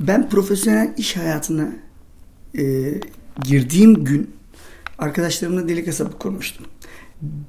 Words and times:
Ben 0.00 0.28
profesyonel 0.28 0.94
iş 0.96 1.16
hayatına 1.16 1.68
e, 2.58 2.94
girdiğim 3.42 4.04
gün 4.04 4.30
arkadaşlarımla 4.98 5.68
delik 5.68 5.86
hesabı 5.86 6.18
kurmuştum. 6.18 6.66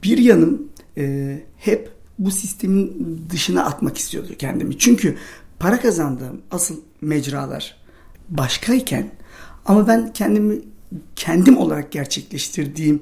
Bir 0.04 0.18
yanım 0.18 0.68
e, 0.98 1.38
hep 1.58 1.90
bu 2.20 2.32
sistemin 2.32 3.22
dışına 3.30 3.66
atmak 3.66 3.98
istiyordu 3.98 4.34
kendimi. 4.38 4.78
Çünkü 4.78 5.18
para 5.60 5.80
kazandığım 5.80 6.42
asıl 6.52 6.76
mecralar 7.02 7.78
başkayken 8.30 9.12
ama 9.66 9.88
ben 9.88 10.14
kendimi 10.14 10.60
kendim 11.16 11.58
olarak 11.58 11.92
gerçekleştirdiğim 11.92 13.02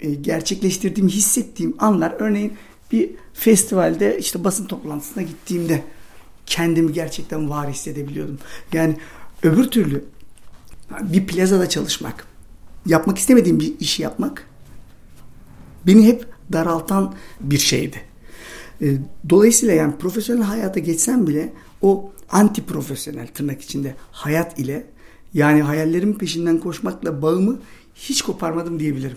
e, 0.00 0.14
gerçekleştirdiğim 0.14 1.08
hissettiğim 1.08 1.74
anlar 1.78 2.14
örneğin 2.18 2.52
bir 2.92 3.10
festivalde 3.34 4.18
işte 4.18 4.44
basın 4.44 4.66
toplantısına 4.66 5.22
gittiğimde 5.22 5.82
kendimi 6.50 6.92
gerçekten 6.92 7.50
var 7.50 7.70
hissedebiliyordum. 7.70 8.38
Yani 8.72 8.96
öbür 9.42 9.64
türlü 9.64 10.04
bir 11.02 11.26
plazada 11.26 11.68
çalışmak, 11.68 12.26
yapmak 12.86 13.18
istemediğim 13.18 13.60
bir 13.60 13.80
işi 13.80 14.02
yapmak 14.02 14.46
beni 15.86 16.06
hep 16.06 16.26
daraltan 16.52 17.14
bir 17.40 17.58
şeydi. 17.58 18.00
E, 18.82 18.96
dolayısıyla 19.30 19.74
yani 19.74 19.96
profesyonel 19.96 20.42
hayata 20.42 20.80
geçsem 20.80 21.26
bile 21.26 21.52
o 21.82 22.12
anti 22.30 22.64
profesyonel 22.66 23.26
tırnak 23.26 23.62
içinde 23.62 23.94
hayat 24.12 24.58
ile 24.58 24.86
yani 25.34 25.62
hayallerimin 25.62 26.14
peşinden 26.14 26.58
koşmakla 26.58 27.22
bağımı 27.22 27.58
hiç 27.94 28.22
koparmadım 28.22 28.80
diyebilirim. 28.80 29.16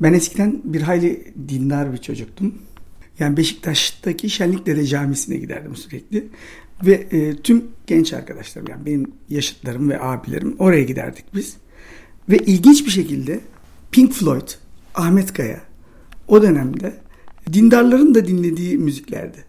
Ben 0.00 0.12
eskiden 0.12 0.60
bir 0.64 0.82
hayli 0.82 1.34
dindar 1.48 1.92
bir 1.92 1.98
çocuktum. 1.98 2.54
Yani 3.18 3.36
Beşiktaş'taki 3.36 4.30
Şenlikdere 4.30 4.86
Camisi'ne 4.86 5.36
giderdim 5.36 5.76
sürekli. 5.76 6.28
Ve 6.86 6.92
e, 6.92 7.36
tüm 7.36 7.64
genç 7.86 8.12
arkadaşlarım 8.12 8.68
yani 8.70 8.86
benim 8.86 9.12
yaşıtlarım 9.28 9.90
ve 9.90 10.00
abilerim 10.00 10.56
oraya 10.58 10.84
giderdik 10.84 11.24
biz. 11.34 11.56
Ve 12.28 12.38
ilginç 12.38 12.86
bir 12.86 12.90
şekilde 12.90 13.40
Pink 13.92 14.12
Floyd, 14.12 14.48
Ahmet 14.94 15.32
Kaya 15.32 15.60
o 16.28 16.42
dönemde 16.42 16.94
dindarların 17.52 18.14
da 18.14 18.26
dinlediği 18.26 18.78
müziklerdi. 18.78 19.44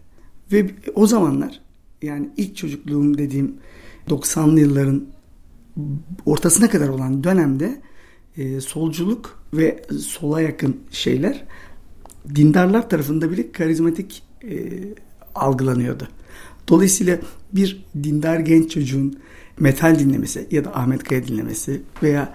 Ve 0.52 0.70
o 0.94 1.06
zamanlar 1.06 1.60
yani 2.02 2.30
ilk 2.36 2.56
çocukluğum 2.56 3.18
dediğim 3.18 3.54
90'lı 4.08 4.60
yılların 4.60 5.06
ortasına 6.26 6.70
kadar 6.70 6.88
olan 6.88 7.24
dönemde 7.24 7.80
e, 8.36 8.60
solculuk 8.60 9.42
ve 9.54 9.82
sola 9.98 10.40
yakın 10.40 10.76
şeyler 10.90 11.44
dindarlar 12.34 12.88
tarafında 12.90 13.30
bile 13.30 13.52
karizmatik 13.52 14.22
e, 14.44 14.58
algılanıyordu. 15.34 16.08
Dolayısıyla 16.68 17.18
bir 17.52 17.84
dindar 18.02 18.38
genç 18.38 18.70
çocuğun 18.70 19.18
metal 19.60 19.98
dinlemesi 19.98 20.46
ya 20.50 20.64
da 20.64 20.76
Ahmet 20.76 21.04
Kaya 21.04 21.26
dinlemesi 21.26 21.82
veya 22.02 22.34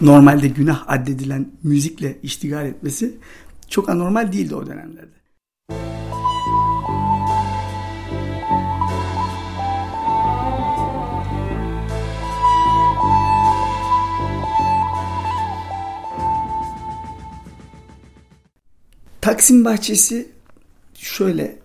normalde 0.00 0.48
günah 0.48 0.84
addedilen 0.86 1.48
müzikle 1.62 2.18
iştigal 2.22 2.66
etmesi 2.66 3.14
çok 3.68 3.88
anormal 3.88 4.32
değildi 4.32 4.54
o 4.54 4.66
dönemlerde. 4.66 5.19
Taksim 19.30 19.64
Bahçesi 19.64 20.28
şöyle 20.94 21.58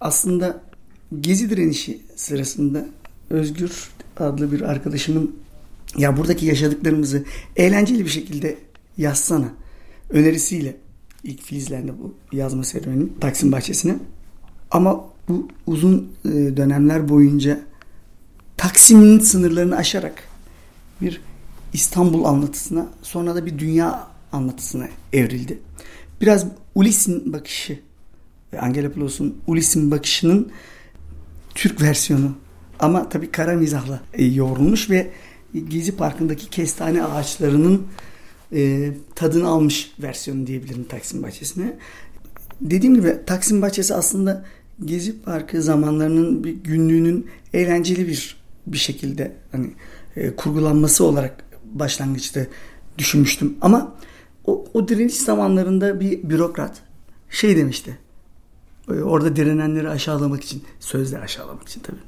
aslında 0.00 0.60
gezi 1.20 1.50
direnişi 1.50 2.00
sırasında 2.16 2.86
Özgür 3.30 3.90
adlı 4.16 4.52
bir 4.52 4.60
arkadaşımın 4.60 5.36
ya 5.96 6.16
buradaki 6.16 6.46
yaşadıklarımızı 6.46 7.24
eğlenceli 7.56 8.04
bir 8.04 8.10
şekilde 8.10 8.58
yazsana 8.98 9.48
önerisiyle 10.10 10.76
ilk 11.24 11.42
filizlendi 11.42 11.92
bu 12.02 12.14
yazma 12.36 12.64
serüvenin 12.64 13.16
Taksim 13.20 13.52
Bahçesi'ne. 13.52 13.96
Ama 14.70 15.04
bu 15.28 15.48
uzun 15.66 16.12
e, 16.24 16.28
dönemler 16.28 17.08
boyunca 17.08 17.60
Taksim'in 18.56 19.18
sınırlarını 19.18 19.76
aşarak 19.76 20.24
bir 21.00 21.20
İstanbul 21.72 22.24
anlatısına 22.24 22.86
sonra 23.02 23.34
da 23.34 23.46
bir 23.46 23.58
dünya 23.58 24.06
anlatısına 24.32 24.88
evrildi. 25.12 25.58
Biraz 26.20 26.46
Ulysses'in 26.78 27.32
bakışı 27.32 27.78
Angelopoulos'un 28.58 29.38
Ulysses'in 29.46 29.90
bakışının 29.90 30.52
Türk 31.54 31.82
versiyonu 31.82 32.32
ama 32.78 33.08
tabii 33.08 33.30
kara 33.30 33.54
mizahla 33.54 34.00
e, 34.12 34.24
yoğrulmuş 34.24 34.90
ve 34.90 35.10
Gezi 35.68 35.96
Parkı'ndaki 35.96 36.50
kestane 36.50 37.04
ağaçlarının 37.04 37.86
e, 38.52 38.92
tadını 39.14 39.48
almış 39.48 39.92
versiyonu 40.02 40.46
diyebilirim 40.46 40.84
Taksim 40.84 41.22
Bahçesi'ne. 41.22 41.78
Dediğim 42.60 42.94
gibi 42.94 43.16
Taksim 43.26 43.62
Bahçesi 43.62 43.94
aslında 43.94 44.44
Gezi 44.84 45.22
Parkı 45.22 45.62
zamanlarının 45.62 46.44
bir 46.44 46.52
günlüğünün 46.52 47.26
eğlenceli 47.54 48.08
bir 48.08 48.36
bir 48.66 48.78
şekilde 48.78 49.36
hani 49.52 49.70
e, 50.16 50.36
kurgulanması 50.36 51.04
olarak 51.04 51.44
başlangıçta 51.64 52.40
düşünmüştüm. 52.98 53.56
Ama 53.60 53.94
o, 54.48 54.64
o 54.74 54.88
direniş 54.88 55.16
zamanlarında 55.16 56.00
bir 56.00 56.30
bürokrat 56.30 56.82
şey 57.30 57.56
demişti. 57.56 57.98
E, 58.88 58.92
orada 58.92 59.36
direnenleri 59.36 59.88
aşağılamak 59.88 60.44
için, 60.44 60.62
sözle 60.80 61.18
aşağılamak 61.18 61.68
için 61.68 61.80
tabii. 61.80 62.00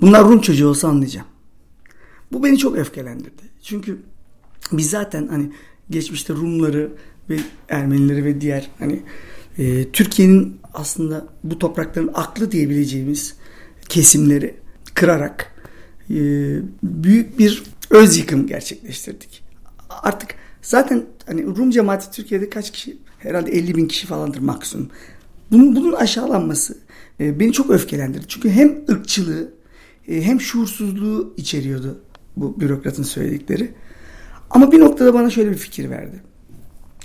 Bunlar 0.00 0.24
Rum 0.24 0.40
çocuğu 0.40 0.68
olsa 0.68 0.88
anlayacağım. 0.88 1.26
Bu 2.32 2.44
beni 2.44 2.58
çok 2.58 2.76
öfkelendirdi. 2.76 3.42
Çünkü 3.62 3.98
biz 4.72 4.90
zaten 4.90 5.28
hani 5.28 5.52
geçmişte 5.90 6.34
Rumları 6.34 6.92
ve 7.30 7.38
Ermenileri 7.68 8.24
ve 8.24 8.40
diğer 8.40 8.70
hani 8.78 9.02
e, 9.58 9.90
Türkiye'nin 9.92 10.60
aslında 10.74 11.26
bu 11.44 11.58
toprakların 11.58 12.10
aklı 12.14 12.52
diyebileceğimiz 12.52 13.36
kesimleri 13.88 14.56
kırarak 14.94 15.52
e, 16.10 16.14
büyük 16.82 17.38
bir 17.38 17.62
öz 17.90 18.18
yıkım 18.18 18.46
gerçekleştirdik. 18.46 19.44
Artık 19.88 20.34
zaten 20.66 21.04
hani 21.26 21.46
Rum 21.46 21.70
cemaati 21.70 22.10
Türkiye'de 22.10 22.50
kaç 22.50 22.70
kişi? 22.70 22.98
Herhalde 23.18 23.50
50 23.50 23.76
bin 23.76 23.88
kişi 23.88 24.06
falandır 24.06 24.38
maksimum. 24.38 24.90
Bunun, 25.50 25.76
bunun 25.76 25.92
aşağılanması 25.92 26.78
e, 27.20 27.40
beni 27.40 27.52
çok 27.52 27.70
öfkelendirdi. 27.70 28.24
Çünkü 28.28 28.50
hem 28.50 28.84
ırkçılığı 28.90 29.52
e, 30.08 30.22
hem 30.22 30.40
şuursuzluğu 30.40 31.34
içeriyordu 31.36 32.00
bu 32.36 32.60
bürokratın 32.60 33.02
söyledikleri. 33.02 33.74
Ama 34.50 34.72
bir 34.72 34.80
noktada 34.80 35.14
bana 35.14 35.30
şöyle 35.30 35.50
bir 35.50 35.56
fikir 35.56 35.90
verdi. 35.90 36.22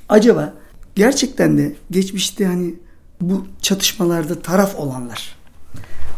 Acaba 0.09 0.53
gerçekten 0.95 1.57
de 1.57 1.75
geçmişte 1.91 2.45
hani 2.45 2.75
bu 3.21 3.47
çatışmalarda 3.61 4.41
taraf 4.41 4.75
olanlar 4.75 5.35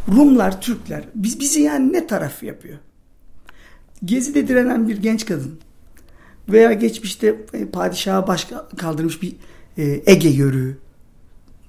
Rumlar, 0.08 0.62
Türkler 0.62 1.04
biz 1.16 1.40
bizi 1.40 1.62
yani 1.62 1.94
ne 1.94 2.08
taraf 2.08 2.44
yapıyor? 2.44 2.78
Gezi'de 4.06 4.48
direnen 4.48 4.88
bir 4.88 4.98
genç 4.98 5.26
kadın 5.26 5.60
veya 6.50 6.74
geçmişte 6.74 7.36
e, 7.54 7.66
padişaha 7.66 8.28
baş 8.28 8.48
kaldırmış 8.78 9.22
bir 9.22 9.36
e, 9.78 10.04
Ege 10.06 10.30
yörüğü 10.30 10.78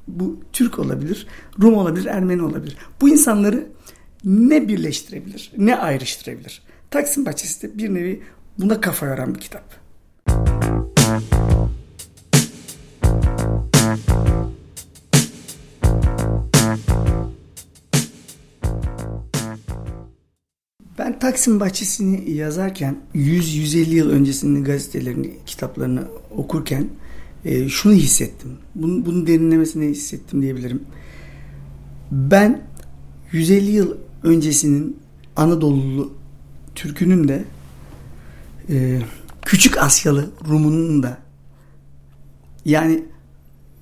bu 0.09 0.41
Türk 0.53 0.79
olabilir, 0.79 1.27
Rum 1.63 1.75
olabilir, 1.75 2.07
Ermeni 2.07 2.43
olabilir. 2.43 2.77
Bu 3.01 3.09
insanları 3.09 3.67
ne 4.25 4.69
birleştirebilir, 4.69 5.53
ne 5.57 5.77
ayrıştırabilir? 5.77 6.63
Taksim 6.91 7.27
Bahçesi 7.27 7.63
de 7.63 7.79
bir 7.79 7.95
nevi 7.95 8.23
buna 8.59 8.81
kafa 8.81 9.07
yoran 9.07 9.35
bir 9.35 9.41
kitap. 9.41 9.84
Taksim 21.25 21.61
Bahçesi'ni 21.61 22.31
yazarken 22.31 22.97
100-150 23.15 23.95
yıl 23.95 24.11
öncesinin 24.11 24.65
gazetelerini, 24.65 25.33
kitaplarını 25.47 26.05
okurken 26.31 26.89
e, 27.45 27.69
şunu 27.69 27.93
hissettim. 27.93 28.51
Bunu, 28.75 29.07
bunun 29.07 29.27
derinlemesine 29.27 29.87
hissettim 29.87 30.43
diyebilirim. 30.43 30.83
Ben 32.11 32.63
150 33.33 33.71
yıl 33.71 33.97
öncesinin 34.23 34.97
Anadolu'lu 35.37 36.13
Türk'ünün 36.75 37.29
de 37.29 37.45
e, 38.71 39.01
Küçük 39.43 39.79
Asyalı 39.79 40.31
Rum'unun 40.49 41.03
da 41.03 41.19
yani 42.65 43.05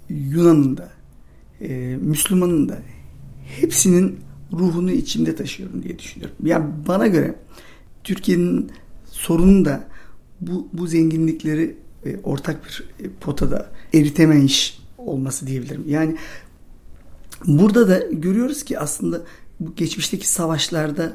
Yunan'ın 0.08 0.76
da 0.76 0.90
e, 1.60 1.96
Müslüman'ın 1.96 2.68
da 2.68 2.78
hepsinin 3.60 4.20
ruhunu 4.52 4.90
içimde 4.90 5.36
taşıyorum 5.36 5.82
diye 5.82 5.98
düşünüyorum. 5.98 6.36
Ya 6.42 6.48
yani 6.48 6.70
bana 6.88 7.06
göre 7.06 7.34
Türkiye'nin 8.04 8.70
sorunu 9.06 9.64
da 9.64 9.84
bu, 10.40 10.68
bu 10.72 10.86
zenginlikleri 10.86 11.76
e, 12.06 12.16
ortak 12.22 12.64
bir 12.64 12.84
e, 13.04 13.10
potada 13.20 13.70
eritemeyiş 13.94 14.78
olması 14.98 15.46
diyebilirim. 15.46 15.84
Yani 15.88 16.16
burada 17.46 17.88
da 17.88 17.98
görüyoruz 17.98 18.64
ki 18.64 18.78
aslında 18.78 19.22
bu 19.60 19.74
geçmişteki 19.74 20.28
savaşlarda 20.28 21.12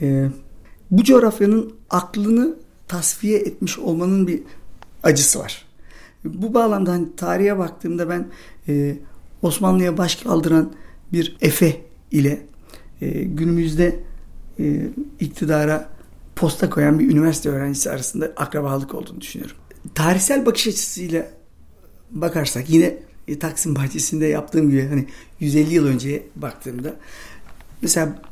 e, 0.00 0.30
bu 0.90 1.04
coğrafyanın 1.04 1.72
aklını 1.90 2.56
tasfiye 2.88 3.38
etmiş 3.38 3.78
olmanın 3.78 4.26
bir 4.26 4.42
acısı 5.02 5.38
var. 5.38 5.66
Bu 6.24 6.54
bağlamda 6.54 6.92
hani 6.92 7.16
tarihe 7.16 7.58
baktığımda 7.58 8.08
ben 8.08 8.28
e, 8.68 8.98
Osmanlı'ya 9.42 9.98
baş 9.98 10.16
kaldıran 10.16 10.72
bir 11.12 11.36
Efe 11.40 11.82
ile 12.10 12.46
e, 13.00 13.22
günümüzde 13.22 14.00
e, 14.58 14.88
iktidara 15.20 15.88
posta 16.36 16.70
koyan 16.70 16.98
bir 16.98 17.10
üniversite 17.10 17.48
öğrencisi 17.48 17.90
arasında 17.90 18.32
akrabalık 18.36 18.94
olduğunu 18.94 19.20
düşünüyorum. 19.20 19.56
Tarihsel 19.94 20.46
bakış 20.46 20.66
açısıyla 20.66 21.26
bakarsak 22.10 22.70
yine 22.70 22.98
e, 23.28 23.38
Taksim 23.38 23.76
Bahçesi'nde 23.76 24.26
yaptığım 24.26 24.70
gibi 24.70 24.88
hani 24.88 25.06
150 25.40 25.74
yıl 25.74 25.86
önceye 25.86 26.22
baktığımda 26.36 26.94
mesela 27.82 28.22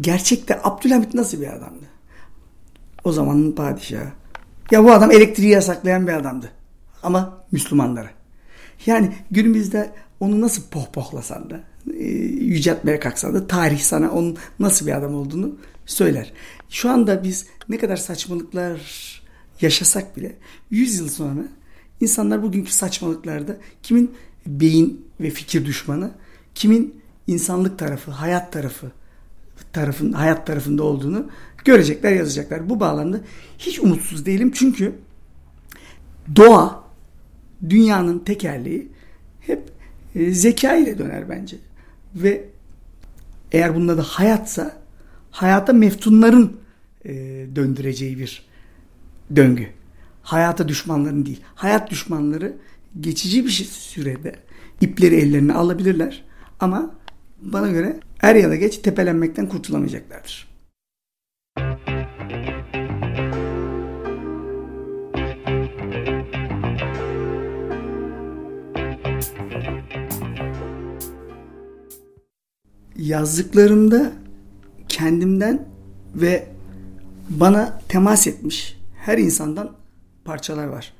gerçekte 0.00 0.60
Abdülhamit 0.62 1.14
nasıl 1.14 1.40
bir 1.40 1.48
adamdı? 1.48 1.84
O 3.04 3.12
zamanın 3.12 3.52
padişahı. 3.52 4.08
Ya 4.70 4.84
bu 4.84 4.92
adam 4.92 5.10
elektriği 5.10 5.50
yasaklayan 5.50 6.06
bir 6.06 6.12
adamdı. 6.12 6.50
Ama 7.02 7.44
Müslümanlara. 7.52 8.10
Yani 8.86 9.12
günümüzde 9.30 9.92
onu 10.20 10.40
nasıl 10.40 10.62
pohpohlasan 10.62 11.50
da 11.50 11.60
yüceltmeye 11.86 13.00
kalksan 13.00 13.34
da 13.34 13.46
tarih 13.46 13.78
sana 13.78 14.10
onun 14.10 14.36
nasıl 14.58 14.86
bir 14.86 14.92
adam 14.92 15.14
olduğunu 15.14 15.56
söyler. 15.86 16.32
Şu 16.68 16.90
anda 16.90 17.24
biz 17.24 17.46
ne 17.68 17.78
kadar 17.78 17.96
saçmalıklar 17.96 18.80
yaşasak 19.60 20.16
bile 20.16 20.36
100 20.70 20.98
yıl 20.98 21.08
sonra 21.08 21.44
insanlar 22.00 22.42
bugünkü 22.42 22.72
saçmalıklarda 22.72 23.56
kimin 23.82 24.14
beyin 24.46 25.06
ve 25.20 25.30
fikir 25.30 25.66
düşmanı, 25.66 26.10
kimin 26.54 27.00
insanlık 27.26 27.78
tarafı, 27.78 28.10
hayat 28.10 28.52
tarafı 28.52 28.92
tarafın 29.72 30.12
hayat 30.12 30.46
tarafında 30.46 30.82
olduğunu 30.82 31.26
görecekler, 31.64 32.12
yazacaklar. 32.12 32.70
Bu 32.70 32.80
bağlamda 32.80 33.20
hiç 33.58 33.78
umutsuz 33.78 34.26
değilim 34.26 34.52
çünkü 34.54 34.94
doğa 36.36 36.84
dünyanın 37.68 38.18
tekerleği 38.18 38.88
hep 39.40 39.62
e, 40.14 40.30
zeka 40.30 40.76
ile 40.76 40.98
döner 40.98 41.28
bence. 41.28 41.56
Ve 42.14 42.48
eğer 43.52 43.74
bunda 43.74 43.98
da 43.98 44.02
hayatsa 44.02 44.76
hayata 45.30 45.72
meftunların 45.72 46.56
e, 47.04 47.12
döndüreceği 47.56 48.18
bir 48.18 48.46
döngü. 49.36 49.68
Hayata 50.22 50.68
düşmanların 50.68 51.26
değil. 51.26 51.40
Hayat 51.54 51.90
düşmanları 51.90 52.56
geçici 53.00 53.44
bir 53.44 53.50
sürede 53.50 54.34
ipleri 54.80 55.14
ellerine 55.14 55.52
alabilirler. 55.52 56.24
Ama 56.60 56.94
bana 57.42 57.70
göre 57.70 58.00
er 58.20 58.34
ya 58.34 58.50
da 58.50 58.56
geç 58.56 58.78
tepelenmekten 58.78 59.48
kurtulamayacaklardır. 59.48 60.53
Yazdıklarımda 73.06 74.12
kendimden 74.88 75.68
ve 76.14 76.46
bana 77.30 77.80
temas 77.88 78.26
etmiş 78.26 78.78
her 78.96 79.18
insandan 79.18 79.70
parçalar 80.24 80.66
var. 80.66 80.92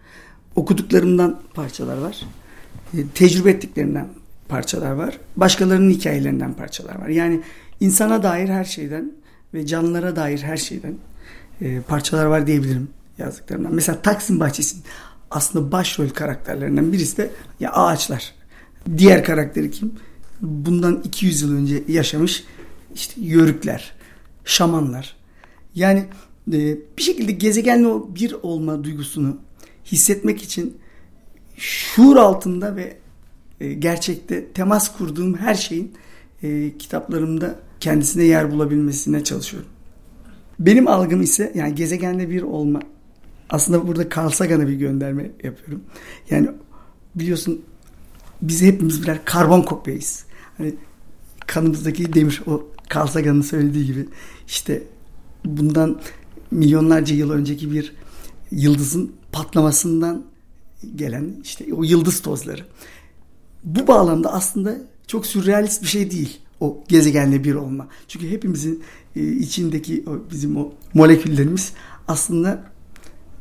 Okuduklarımdan 0.56 1.40
parçalar 1.54 1.98
var. 1.98 2.20
E, 2.94 3.06
tecrübe 3.14 3.50
ettiklerimden 3.50 4.08
parçalar 4.48 4.90
var. 4.90 5.18
Başkalarının 5.36 5.90
hikayelerinden 5.90 6.54
parçalar 6.54 7.00
var. 7.00 7.08
Yani 7.08 7.40
insana 7.80 8.22
dair 8.22 8.48
her 8.48 8.64
şeyden 8.64 9.12
ve 9.54 9.66
canlılara 9.66 10.16
dair 10.16 10.38
her 10.38 10.56
şeyden 10.56 10.94
e, 11.60 11.80
parçalar 11.80 12.26
var 12.26 12.46
diyebilirim 12.46 12.88
yazdıklarımdan. 13.18 13.74
Mesela 13.74 14.02
Taksim 14.02 14.40
Bahçesi'nin 14.40 14.84
aslında 15.30 15.72
başrol 15.72 16.08
karakterlerinden 16.08 16.92
birisi 16.92 17.16
de 17.16 17.30
ya 17.60 17.72
ağaçlar. 17.72 18.34
Diğer 18.98 19.24
karakteri 19.24 19.70
kim? 19.70 19.92
Bundan 20.40 21.00
200 21.04 21.42
yıl 21.42 21.56
önce 21.56 21.82
yaşamış 21.88 22.44
işte 22.94 23.20
yörükler, 23.20 23.92
şamanlar. 24.44 25.16
Yani 25.74 26.04
e, 26.52 26.76
bir 26.98 27.02
şekilde 27.02 27.32
gezegenle 27.32 27.88
bir 28.14 28.32
olma 28.42 28.84
duygusunu 28.84 29.36
hissetmek 29.84 30.42
için 30.42 30.76
şuur 31.56 32.16
altında 32.16 32.76
ve 32.76 32.96
e, 33.60 33.72
gerçekte 33.72 34.46
temas 34.46 34.96
kurduğum 34.96 35.34
her 35.36 35.54
şeyin 35.54 35.92
e, 36.42 36.78
kitaplarımda 36.78 37.58
kendisine 37.80 38.24
yer 38.24 38.50
bulabilmesine 38.50 39.24
çalışıyorum. 39.24 39.68
Benim 40.58 40.88
algım 40.88 41.22
ise 41.22 41.52
yani 41.54 41.74
gezegenle 41.74 42.30
bir 42.30 42.42
olma. 42.42 42.80
Aslında 43.50 43.88
burada 43.88 44.08
Carl 44.16 44.28
Sagan'a 44.28 44.68
bir 44.68 44.74
gönderme 44.74 45.30
yapıyorum. 45.42 45.84
Yani 46.30 46.48
biliyorsun 47.14 47.64
biz 48.48 48.62
hepimiz 48.62 49.02
birer 49.02 49.24
karbon 49.24 49.62
kopyayız. 49.62 50.24
Hani 50.58 50.74
kanımızdaki 51.46 52.12
demir 52.12 52.42
o 52.46 52.66
Carl 52.94 53.06
Sagan'ın 53.06 53.42
söylediği 53.42 53.86
gibi 53.86 54.08
işte 54.46 54.82
bundan 55.44 56.00
milyonlarca 56.50 57.14
yıl 57.14 57.30
önceki 57.30 57.72
bir 57.72 57.92
yıldızın 58.50 59.12
patlamasından 59.32 60.24
gelen 60.96 61.34
işte 61.42 61.74
o 61.74 61.84
yıldız 61.84 62.22
tozları. 62.22 62.66
Bu 63.64 63.86
bağlamda 63.86 64.32
aslında 64.32 64.76
çok 65.06 65.26
sürrealist 65.26 65.82
bir 65.82 65.88
şey 65.88 66.10
değil 66.10 66.40
o 66.60 66.84
gezegenle 66.88 67.44
bir 67.44 67.54
olma. 67.54 67.88
Çünkü 68.08 68.30
hepimizin 68.30 68.82
e, 69.16 69.26
içindeki 69.26 70.04
o 70.06 70.30
bizim 70.30 70.56
o 70.56 70.72
moleküllerimiz 70.94 71.72
aslında 72.08 72.64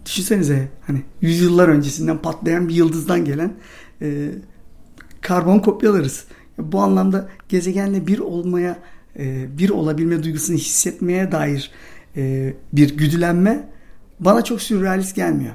düşünsenize 0.05 0.69
hani 0.88 1.01
yüzyıllar 1.22 1.67
öncesinden 1.67 2.22
patlayan 2.22 2.69
bir 2.69 2.75
yıldızdan 2.75 3.25
gelen 3.25 3.53
e, 4.01 4.31
karbon 5.24 5.60
kopyalarız. 5.60 6.25
Bu 6.58 6.80
anlamda 6.80 7.30
gezegenle 7.50 8.08
bir 8.08 8.20
olmaya, 8.20 8.80
e, 9.20 9.58
bir 9.58 9.70
olabilme 9.70 10.24
duygusunu 10.24 10.58
hissetmeye 10.58 11.32
dair 11.32 11.72
e, 12.15 12.53
bir 12.74 12.98
güdülenme 12.98 13.70
bana 14.20 14.44
çok 14.44 14.62
sürrealist 14.62 15.15
gelmiyor. 15.15 15.53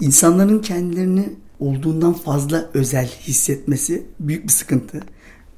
İnsanların 0.00 0.58
kendilerini 0.58 1.28
olduğundan 1.60 2.12
fazla 2.12 2.70
özel 2.74 3.06
hissetmesi 3.06 4.06
büyük 4.20 4.44
bir 4.44 4.52
sıkıntı. 4.52 5.00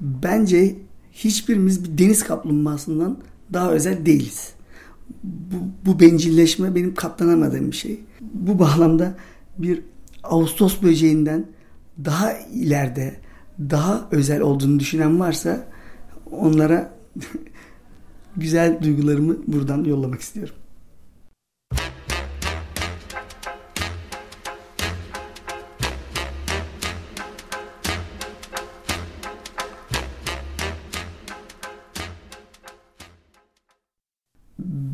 Bence 0.00 0.76
hiçbirimiz 1.12 1.84
bir 1.84 1.98
deniz 1.98 2.24
kaplumbağasından 2.24 3.18
daha 3.52 3.70
özel 3.70 4.06
değiliz. 4.06 4.52
Bu, 5.22 5.56
bu 5.86 6.00
bencilleşme 6.00 6.74
benim 6.74 6.94
katlanamadığım 6.94 7.70
bir 7.70 7.76
şey. 7.76 8.00
Bu 8.20 8.58
bağlamda 8.58 9.14
bir 9.58 9.82
Ağustos 10.22 10.82
böceğinden 10.82 11.46
daha 12.04 12.32
ileride, 12.32 13.14
daha 13.70 14.08
özel 14.10 14.40
olduğunu 14.40 14.80
düşünen 14.80 15.20
varsa 15.20 15.68
onlara 16.30 16.94
güzel 18.36 18.82
duygularımı 18.82 19.36
buradan 19.46 19.84
yollamak 19.84 20.20
istiyorum. 20.20 20.54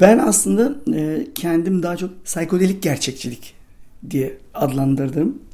Ben 0.01 0.19
aslında 0.19 0.75
e, 0.97 1.27
kendim 1.35 1.83
daha 1.83 1.97
çok 1.97 2.25
psikodelik 2.25 2.83
gerçekçilik 2.83 3.55
diye 4.11 4.39
adlandırdım. 4.55 5.48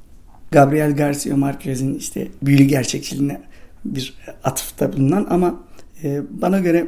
Gabriel 0.54 0.96
Garcia 0.96 1.36
Marquez'in 1.36 1.94
işte 1.94 2.28
büyülü 2.42 2.64
gerçekçiliğine 2.64 3.42
bir 3.84 4.14
atıfta 4.44 4.92
bulunan 4.92 5.26
ama 5.30 5.64
e, 6.02 6.22
bana 6.30 6.58
göre 6.58 6.86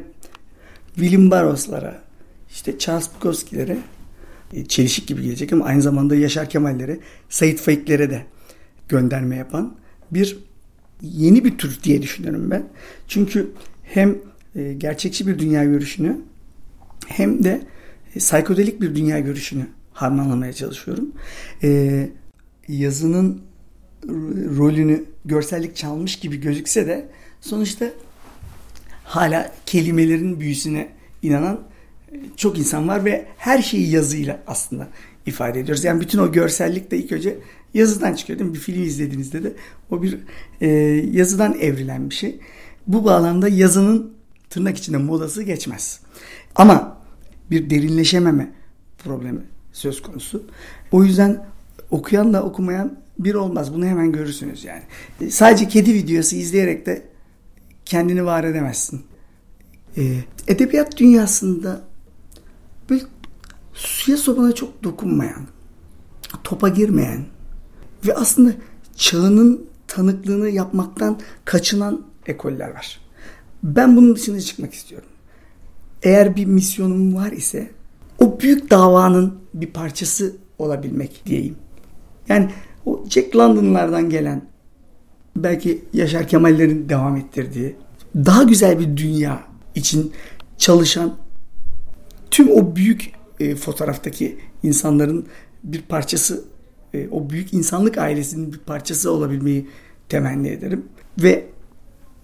William 0.95 1.31
Burroughs'lara 1.31 2.03
işte 2.51 2.79
Charles 2.79 3.11
Bukowski'lere 3.15 3.79
e, 4.53 4.65
çelişik 4.65 5.07
gibi 5.07 5.23
gelecek 5.23 5.53
ama 5.53 5.65
aynı 5.65 5.83
zamanda 5.83 6.17
Yaşar 6.17 6.51
Kemal'lere, 6.51 6.99
Said 7.29 7.59
Faik'lere 7.59 8.11
de 8.11 8.23
gönderme 8.89 9.37
yapan 9.37 9.77
bir 10.11 10.39
yeni 11.03 11.45
bir 11.45 11.59
tür 11.59 11.79
diye 11.83 12.03
düşünüyorum 12.03 12.51
ben. 12.51 12.69
Çünkü 13.09 13.51
hem 13.83 14.19
e, 14.57 14.73
gerçekçi 14.73 15.27
bir 15.27 15.39
dünya 15.39 15.65
görüşünü 15.65 16.21
hem 17.07 17.45
de 17.45 17.63
e, 18.15 18.19
psikodelik 18.19 18.81
bir 18.81 18.95
dünya 18.95 19.19
görüşünü 19.19 19.67
harmanlamaya 19.93 20.53
çalışıyorum. 20.53 21.13
E, 21.63 22.11
yazının 22.69 23.43
rolünü 24.59 25.05
görsellik 25.25 25.77
çalmış 25.77 26.19
gibi 26.19 26.41
gözükse 26.41 26.87
de 26.87 27.09
sonuçta 27.41 27.91
hala 29.05 29.53
kelimelerin 29.67 30.41
büyüsüne 30.41 30.89
inanan 31.23 31.61
e, 32.13 32.17
çok 32.37 32.59
insan 32.59 32.89
var 32.89 33.05
ve 33.05 33.27
her 33.37 33.63
şeyi 33.63 33.91
yazıyla 33.91 34.43
aslında 34.47 34.89
ifade 35.27 35.61
ediyoruz. 35.61 35.85
Yani 35.85 36.01
bütün 36.01 36.19
o 36.19 36.33
görsellik 36.33 36.91
de 36.91 36.99
ilk 36.99 37.13
önce 37.13 37.39
yazıdan 37.75 38.15
çıkıyor 38.15 38.39
değil 38.39 38.51
mi? 38.51 38.55
Bir 38.55 38.61
film 38.61 38.83
izlediğinizde 38.83 39.45
de 39.45 39.53
o 39.91 40.03
bir 40.03 40.19
e, 40.61 40.69
yazıdan 41.13 41.55
evrilen 41.55 42.11
bir 42.11 42.15
şey. 42.15 42.41
Bu 42.87 43.05
bağlamda 43.05 43.49
yazının 43.49 44.15
tırnak 44.51 44.79
içinde 44.79 44.97
modası 44.97 45.43
geçmez. 45.43 46.01
Ama 46.55 47.03
bir 47.51 47.71
derinleşememe 47.71 48.53
problemi 48.99 49.41
söz 49.73 50.03
konusu. 50.03 50.47
O 50.93 51.05
yüzden 51.05 51.47
okuyanla 51.91 52.43
okumayan 52.43 52.99
bir 53.19 53.35
olmaz. 53.35 53.75
Bunu 53.75 53.87
hemen 53.87 54.13
görürsünüz 54.13 54.65
yani. 54.65 54.83
E, 55.21 55.31
sadece 55.31 55.69
kedi 55.69 55.95
videosu 55.95 56.37
izleyerek 56.37 56.87
de 56.87 57.03
kendini 57.85 58.25
var 58.25 58.45
edemezsin. 58.45 59.03
E, 59.97 60.17
edebiyat 60.49 60.97
dünyasında 60.97 61.81
böyle 62.91 63.03
suya 63.75 64.17
sobana 64.17 64.53
çok 64.53 64.85
dokunmayan, 64.85 65.47
topa 66.45 66.69
girmeyen 66.69 67.25
ve 68.07 68.15
aslında 68.15 68.53
çağının 68.97 69.67
tanıklığını 69.89 70.49
yapmaktan 70.49 71.21
kaçınan 71.45 72.07
ekoller 72.27 72.71
var. 72.71 73.01
Ben 73.63 73.97
bunun 73.97 74.17
dışına 74.17 74.41
çıkmak 74.41 74.75
istiyorum. 74.75 75.09
Eğer 76.03 76.37
bir 76.37 76.47
misyonum 76.47 77.15
var 77.15 77.33
ise 77.33 77.71
o 78.19 78.41
büyük 78.41 78.71
davanın 78.71 79.39
bir 79.55 79.67
parçası 79.67 80.37
olabilmek 80.59 81.23
diyeyim. 81.27 81.57
Yani 82.29 82.51
o 82.87 83.05
Jack 83.11 83.37
London'lardan 83.37 84.11
gelen 84.11 84.43
belki 85.37 85.85
Yaşar 85.93 86.29
Kemal'lerin 86.29 86.89
devam 86.89 87.17
ettirdiği 87.17 87.77
daha 88.17 88.43
güzel 88.43 88.79
bir 88.79 88.97
dünya 88.97 89.45
için 89.75 90.13
çalışan 90.59 91.17
tüm 92.31 92.51
o 92.51 92.77
büyük 92.77 93.13
e, 93.41 93.55
fotoğraftaki 93.55 94.39
insanların 94.63 95.27
bir 95.65 95.83
parçası 95.83 96.45
e, 96.95 97.09
o 97.09 97.31
büyük 97.31 97.55
insanlık 97.55 97.99
ailesinin 97.99 98.53
bir 98.53 98.59
parçası 98.59 99.13
olabilmeyi 99.13 99.69
temenni 100.09 100.49
ederim. 100.49 100.85
Ve 101.19 101.47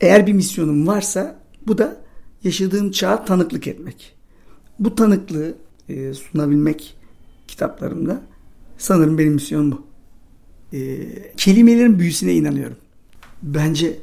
eğer 0.00 0.26
bir 0.26 0.33
misyonum 0.33 0.87
varsa 0.87 1.38
bu 1.66 1.78
da 1.78 1.97
yaşadığım 2.45 2.90
çağa 2.90 3.25
tanıklık 3.25 3.66
etmek. 3.66 4.14
Bu 4.78 4.95
tanıklığı 4.95 5.54
e, 5.88 6.14
sunabilmek 6.14 6.97
kitaplarımda 7.49 8.23
sanırım 8.78 9.19
benim 9.19 9.33
misyonum 9.33 9.73
bu. 9.73 9.92
E, 10.73 11.09
kelimelerin 11.37 11.99
büyüsüne 11.99 12.35
inanıyorum. 12.35 12.76
Bence 13.43 13.99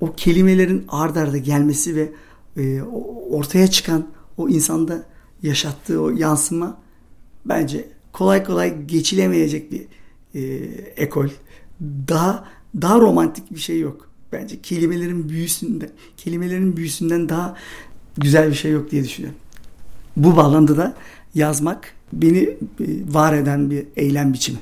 o 0.00 0.12
kelimelerin 0.12 0.84
ard 0.88 1.16
arda 1.16 1.38
gelmesi 1.38 1.96
ve 1.96 2.12
e, 2.56 2.82
ortaya 3.30 3.66
çıkan 3.66 4.06
o 4.36 4.48
insanda 4.48 5.06
yaşattığı 5.42 6.02
o 6.02 6.10
yansıma 6.10 6.80
bence 7.44 7.88
kolay 8.12 8.44
kolay 8.44 8.82
geçilemeyecek 8.86 9.72
bir 9.72 9.86
e, 10.34 10.40
ekol. 10.96 11.28
Daha 12.08 12.48
daha 12.80 13.00
romantik 13.00 13.50
bir 13.50 13.60
şey 13.60 13.80
yok. 13.80 14.08
Bence 14.32 14.62
kelimelerin 14.62 15.28
büyüsünde, 15.28 15.90
kelimelerin 16.16 16.76
büyüsünden 16.76 17.28
daha 17.28 17.56
güzel 18.16 18.50
bir 18.50 18.54
şey 18.54 18.72
yok 18.72 18.90
diye 18.90 19.04
düşünüyorum. 19.04 19.38
Bu 20.16 20.36
bağlamda 20.36 20.76
da 20.76 20.94
yazmak 21.34 21.94
beni 22.12 22.38
e, 22.38 22.56
var 23.08 23.32
eden 23.32 23.70
bir 23.70 23.86
eylem 23.96 24.32
biçimi. 24.32 24.58